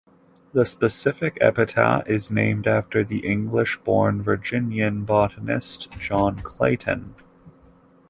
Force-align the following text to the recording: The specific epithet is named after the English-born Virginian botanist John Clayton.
The 0.53 0.65
specific 0.65 1.37
epithet 1.41 2.07
is 2.07 2.31
named 2.31 2.65
after 2.65 3.03
the 3.03 3.19
English-born 3.19 4.23
Virginian 4.23 5.03
botanist 5.05 5.91
John 5.99 6.39
Clayton. 6.41 7.13